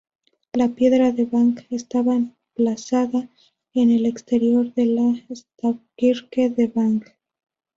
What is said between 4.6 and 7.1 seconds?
de la stavkirke de Vang.